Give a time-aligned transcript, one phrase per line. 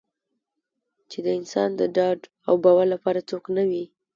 [1.09, 3.83] چې د انسان د ډاډ او باور لپاره څوک نه وي.